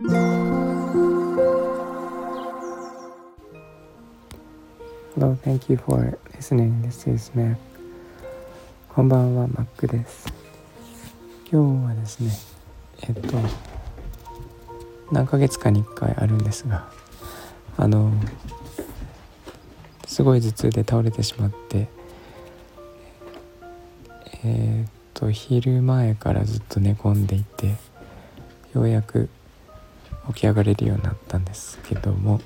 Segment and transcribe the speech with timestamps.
[0.00, 0.14] Hello,
[5.42, 6.82] thank you for listening.
[6.82, 7.56] This is Mac.
[8.88, 10.32] こんばんは、Mac です。
[11.50, 12.30] 今日はですね、
[13.08, 13.36] えっと、
[15.10, 16.88] 何ヶ月かに1回あるんですが、
[17.76, 18.12] あの、
[20.06, 21.88] すごい頭痛で倒れてしまって、
[24.44, 27.74] えー、っと、昼前からずっと寝込んでいて、
[28.74, 29.28] ようやく
[30.28, 32.40] 起き上がれるようになったんですけども、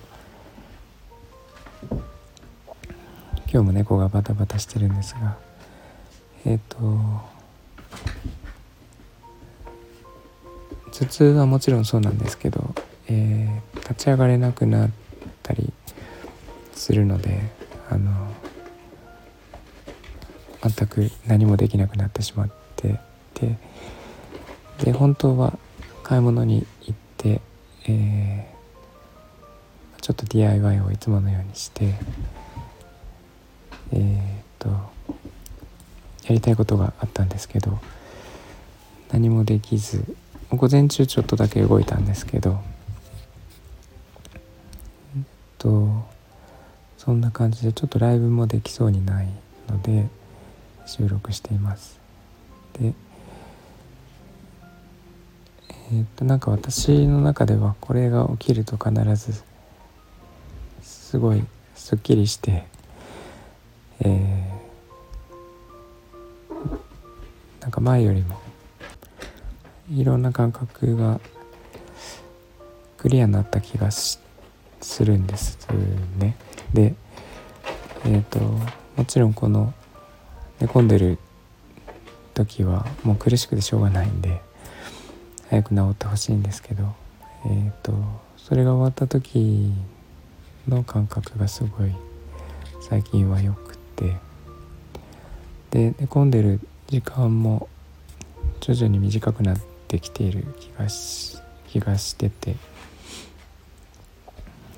[3.52, 5.36] 今日も猫がバタバタしてるんですが
[6.46, 6.78] えっ、ー、と
[10.90, 12.74] 頭痛はもちろんそうなんですけど、
[13.08, 14.90] えー、立ち上がれなくなっ
[15.42, 15.70] たり
[16.72, 17.42] するので
[17.90, 18.10] あの
[20.62, 23.00] 全く何もできなくなってしまって
[23.34, 23.58] で
[24.82, 25.58] で本当は
[26.02, 27.42] 買い物に行って、
[27.86, 31.94] えー、ちょっと DIY をいつものようにして
[33.92, 34.68] えー、と
[36.24, 37.78] やりたいことがあったんですけど
[39.10, 40.04] 何もできず
[40.50, 42.60] 午前中ちょっとだけ動いたんですけど
[45.16, 45.22] えっ
[45.58, 45.88] と
[46.96, 49.28] そんな感じでちょっとライブもできそうにない
[49.68, 50.08] ので
[50.86, 51.98] 収録しています。
[52.78, 52.94] で
[55.92, 59.42] えー、っとなんか私の中ではこれが起きると必ず
[60.82, 62.64] すごいすっきりして
[64.00, 68.40] えー、なんか前よりも
[69.92, 71.20] いろんな感覚が
[72.96, 74.18] クリアになった気がす
[75.04, 75.58] るんです
[76.16, 76.36] ね。
[76.72, 76.94] で
[78.06, 78.38] えっ、ー、と
[78.96, 79.74] もちろんこの
[80.58, 81.18] 寝込んでる
[82.32, 84.40] 時はもう苦しくてしょうがないんで
[85.52, 86.94] 早く治ってほしいんですけど
[87.44, 87.92] えっ、ー、と
[88.38, 89.70] それが終わった時
[90.66, 91.92] の感覚がすごい
[92.80, 94.16] 最近はよくて。
[95.70, 97.68] で寝込んでる時間も
[98.60, 99.58] 徐々に短くなっ
[99.88, 102.56] てきている気がし気がしてて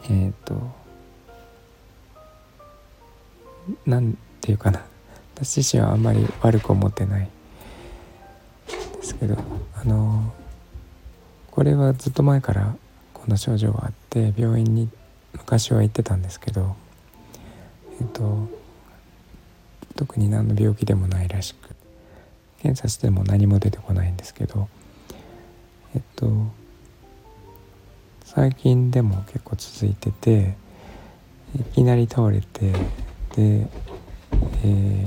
[0.05, 0.55] えっ、ー、と
[3.87, 4.85] なんていうかな。
[5.37, 7.29] 私自身はあんまり悪く思ってない
[8.69, 9.37] ですけど
[9.77, 10.33] あの
[11.55, 12.75] これはずっと前から
[13.13, 14.89] この症状があって病院に
[15.33, 16.75] 昔は行ってたんですけど
[18.01, 18.49] えっ、と
[19.95, 21.71] 特に何の病気でもないらしく
[22.59, 24.69] 検査しても何も出てこないんですけど
[25.95, 26.29] えっと
[28.25, 30.57] 最近でも結構続いてて
[31.57, 32.79] いきなり倒れてで、
[33.39, 35.07] えー、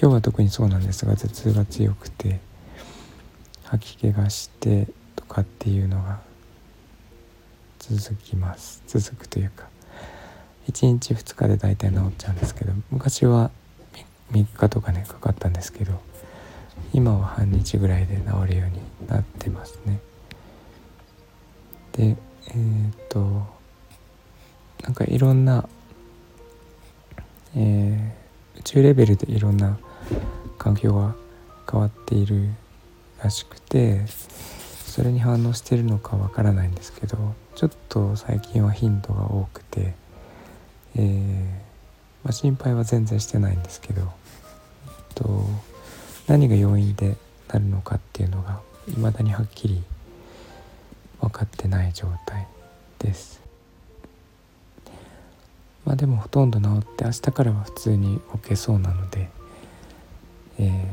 [0.00, 2.38] 今日は特にそうなんですが頭痛が強くて
[3.64, 6.20] 吐き気がしてとかっていうのが
[7.78, 8.82] 続きます。
[8.86, 9.68] 続くというか。
[10.68, 13.50] 1日2日で大体治っちゃうんですけど昔は
[14.32, 16.00] 3日とかねかかったんですけど
[16.92, 20.00] 今は半日ぐらいで治るようになってますね。
[21.92, 22.16] で
[22.48, 23.46] えー、っと
[24.82, 25.68] なんかいろんな、
[27.56, 29.78] えー、宇宙レベルでいろんな
[30.58, 31.14] 環境が
[31.70, 32.48] 変わっている
[33.22, 34.02] らしくて
[34.86, 39.94] それに反応してるのかわからないんですけどちょっと最近は頻度が多くて
[40.96, 41.44] えー、
[42.22, 44.08] まあ、心配は全然してないんですけど、えっ
[45.14, 45.44] と、
[46.26, 47.16] 何が要因で
[47.48, 49.82] なるのかっていうのが未だにはっきり
[51.20, 52.46] 分かってない状態
[52.98, 53.42] です。
[55.84, 59.28] まあでもほとんど治って明日からは普通に置けそうなので、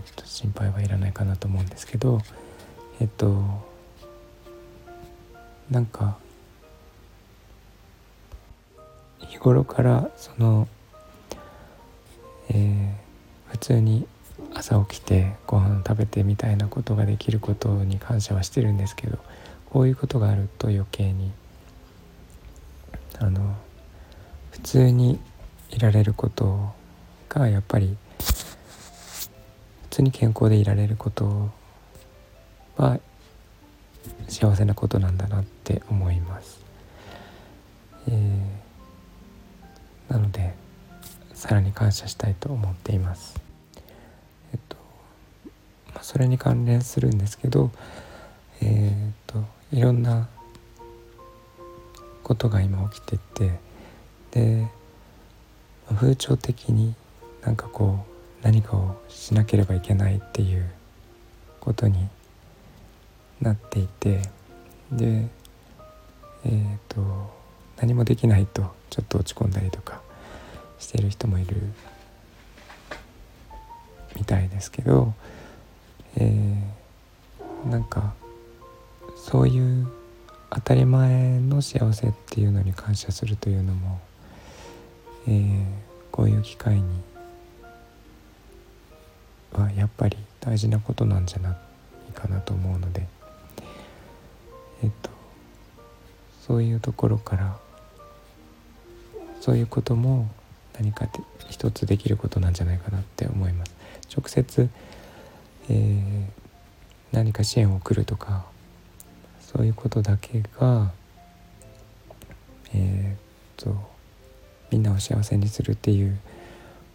[0.06, 2.22] えー、と心配はいらないかなと思うんですけど
[3.00, 3.44] えっと
[5.70, 6.18] なんか
[9.20, 10.68] 日頃からその、
[12.50, 14.08] えー、普通に
[14.54, 19.18] 朝起きてご飯食べてみたいなことができることに感謝はしてるんですけど
[19.70, 21.32] こういうことがあると余計に
[23.20, 23.56] あの
[24.52, 25.20] 普通に
[25.70, 26.74] いられること
[27.30, 27.96] がやっぱり
[29.92, 31.52] 通に健康でいられること
[32.78, 33.00] は
[34.28, 36.60] 幸せなことなんだなって思います。
[38.08, 38.62] えー
[40.12, 40.54] なので
[41.34, 43.42] さらに感謝したいと思っています。
[44.52, 44.76] えっと
[45.94, 47.72] まあ、それに関連するんですけど
[48.62, 50.28] えー、っといろんな
[52.24, 53.60] ことが今起きてて
[54.32, 54.68] で
[55.96, 56.94] 風潮的に
[57.44, 58.11] なんかこう
[58.42, 60.70] 何かをしなければいけないっていう
[61.60, 62.08] ことに
[63.42, 64.22] なっていて
[64.92, 65.28] で
[66.44, 67.32] えっ、ー、と
[67.78, 70.02] 何もできないとちょっと落ち込んだりとか
[70.80, 71.56] している人もいる
[74.16, 75.14] みたいですけど、
[76.18, 78.14] えー、なんか
[79.16, 79.88] そういう
[80.50, 84.02] 当たり前の幸せっていうのに感謝するというのも、
[85.28, 85.64] えー、
[86.12, 86.84] こういう機会に
[89.54, 91.58] はやっぱり大事なことなんじゃな
[92.10, 93.08] いかなと思うので
[94.84, 95.10] えっと
[96.48, 97.58] そういうところから
[99.40, 100.30] そういうことも
[100.78, 101.08] 何か
[101.50, 103.76] 一つできることなんじゃないかなって思います。
[104.16, 104.70] 直接、
[105.70, 106.26] えー、
[107.12, 108.46] 何か支援を送るとか
[109.40, 110.92] そういうことだけが
[112.74, 113.76] えー、っと
[114.70, 116.18] みんなを幸せにするっていう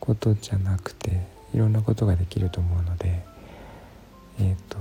[0.00, 3.24] ことじゃなくていろんなことができると思うので
[4.38, 4.78] えっと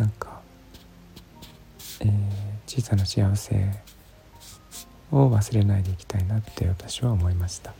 [0.00, 0.40] なんか、
[2.00, 2.10] えー、
[2.66, 3.54] 小さな幸せ
[5.12, 7.74] を忘れないでいきたいなって私は思いました。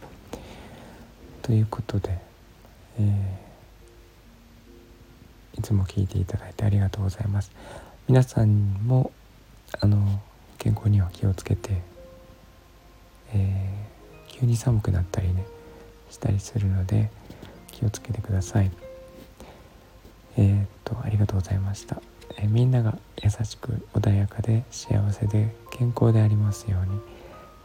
[1.42, 2.18] ということで、
[2.98, 7.52] えー、いつも聞いていただいてありがとうございます。
[8.08, 9.12] 皆さんも
[9.80, 10.20] あの
[10.58, 11.80] 健康には気をつけて、
[13.32, 15.46] えー、急に寒くなったりね
[16.10, 17.10] したりするので
[17.70, 18.70] 気をつけてください。
[20.36, 22.00] えー、っとありがとうございました。
[22.36, 27.00] えー、みんなが優しく穏やかで幸せで健康でありますように。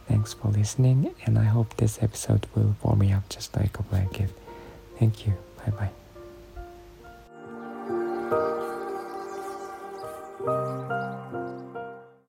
[0.08, 3.82] Thanks for listening, and I hope this episode will warm me up just like a
[3.82, 4.28] blanket.
[4.98, 5.34] Thank you.
[5.64, 6.03] Bye bye.